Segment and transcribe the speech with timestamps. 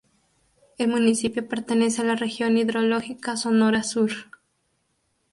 [0.79, 4.11] El municipio pertenece a la región hidrológica Sonora Sur.